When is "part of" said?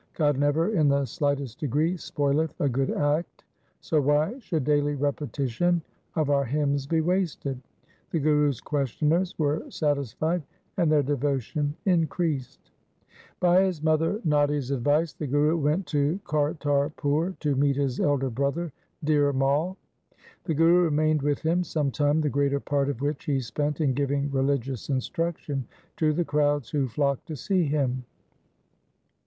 22.59-23.01